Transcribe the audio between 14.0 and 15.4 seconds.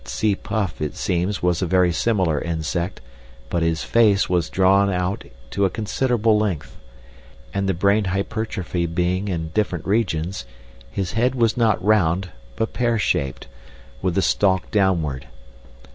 with the stalk downward.